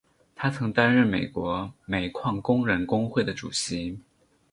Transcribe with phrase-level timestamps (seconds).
[0.33, 3.99] 他曾经担任英国煤矿工人工会的主席。